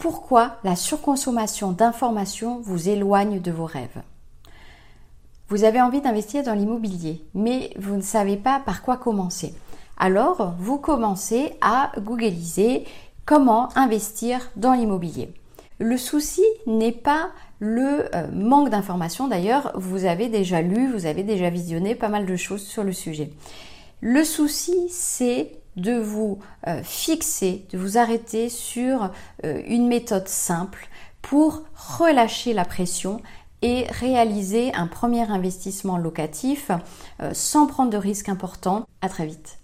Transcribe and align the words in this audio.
Pourquoi 0.00 0.56
la 0.64 0.76
surconsommation 0.76 1.72
d'informations 1.72 2.58
vous 2.62 2.88
éloigne 2.88 3.38
de 3.38 3.50
vos 3.50 3.66
rêves? 3.66 4.00
Vous 5.50 5.64
avez 5.64 5.82
envie 5.82 6.00
d'investir 6.00 6.42
dans 6.42 6.54
l'immobilier, 6.54 7.22
mais 7.34 7.70
vous 7.78 7.96
ne 7.96 8.00
savez 8.00 8.38
pas 8.38 8.62
par 8.64 8.80
quoi 8.80 8.96
commencer. 8.96 9.54
Alors, 9.98 10.54
vous 10.58 10.78
commencez 10.78 11.52
à 11.60 11.92
googliser 11.98 12.86
comment 13.26 13.68
investir 13.76 14.50
dans 14.56 14.72
l'immobilier. 14.72 15.34
Le 15.78 15.98
souci 15.98 16.44
n'est 16.66 16.92
pas 16.92 17.28
le 17.58 18.06
euh, 18.14 18.26
manque 18.32 18.70
d'informations. 18.70 19.28
D'ailleurs, 19.28 19.70
vous 19.74 20.06
avez 20.06 20.30
déjà 20.30 20.62
lu, 20.62 20.90
vous 20.90 21.04
avez 21.04 21.24
déjà 21.24 21.50
visionné 21.50 21.94
pas 21.94 22.08
mal 22.08 22.24
de 22.24 22.36
choses 22.36 22.62
sur 22.62 22.84
le 22.84 22.94
sujet. 22.94 23.32
Le 24.00 24.24
souci, 24.24 24.88
c'est 24.90 25.52
de 25.76 25.96
vous 25.98 26.38
euh, 26.66 26.82
fixer, 26.82 27.66
de 27.70 27.78
vous 27.78 27.98
arrêter 27.98 28.48
sur 28.48 29.10
euh, 29.44 29.62
une 29.66 29.86
méthode 29.86 30.28
simple 30.28 30.88
pour 31.22 31.62
relâcher 31.98 32.52
la 32.52 32.64
pression 32.64 33.20
et 33.62 33.84
réaliser 33.90 34.72
un 34.74 34.86
premier 34.86 35.30
investissement 35.30 35.98
locatif 35.98 36.70
sans 37.34 37.66
prendre 37.66 37.90
de 37.90 37.98
risques 37.98 38.30
importants. 38.30 38.86
À 39.02 39.10
très 39.10 39.26
vite. 39.26 39.59